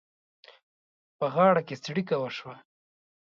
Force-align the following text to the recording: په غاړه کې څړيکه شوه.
په 1.17 1.25
غاړه 1.33 1.61
کې 1.67 1.75
څړيکه 1.85 2.15
شوه. 2.37 2.55